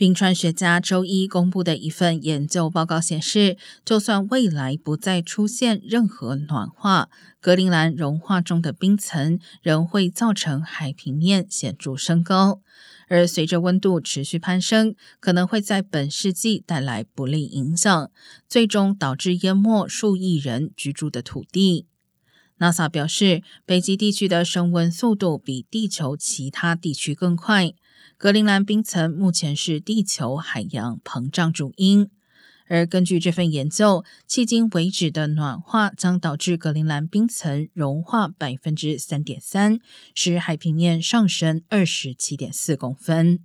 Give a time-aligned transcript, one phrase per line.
[0.00, 12.62] 冰川学家周一公布的一份研究报告显示，就算未来不再出现任何暖化，格陵兰融化中的冰层仍会造成海平面显著升高，
[13.08, 18.10] 而随着温度持续攀升，可能会在本世纪带来不利影响，
[18.48, 21.84] 最终导致淹没数亿人居住的土地。
[22.60, 27.72] NASA 表示，北极地区的升温速度比地球其他地区更快。
[28.18, 32.10] 格陵兰冰层目前是地球海洋膨胀主因，
[32.66, 39.78] 而根据这份研究，迄今为止的暖化将导致格陵兰冰层融化百分之三点三，
[40.14, 43.40] 使海平面上升二十七点四公分。